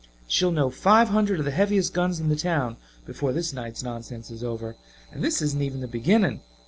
She'll 0.27 0.49
know 0.49 0.71
five 0.71 1.09
hundred 1.09 1.37
of 1.37 1.45
the 1.45 1.51
heaviest 1.51 1.93
guns 1.93 2.19
in 2.19 2.27
the 2.29 2.35
town 2.35 2.77
before 3.05 3.33
this 3.33 3.53
night's 3.53 3.83
nonsense 3.83 4.31
is 4.31 4.43
over. 4.43 4.75
And 5.11 5.23
this 5.23 5.43
isn't 5.43 5.61
even 5.61 5.79
the 5.81 5.87
beginning. 5.87 6.41